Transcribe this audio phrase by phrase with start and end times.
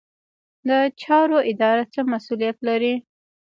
[0.67, 0.69] د
[1.01, 2.93] چارو اداره څه مسوولیت لري؟